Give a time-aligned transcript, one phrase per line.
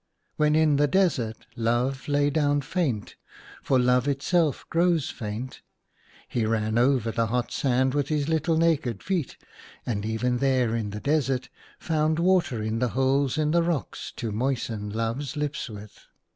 [0.35, 3.17] When in the desert Love lay down faint
[3.61, 5.61] (for Love itself grows faint),
[6.27, 9.37] he ran over the hot sand with his little naked feet,
[9.85, 14.31] and even there in the desert found water in the holes in the rocks to
[14.31, 15.99] moisten Love's lips with.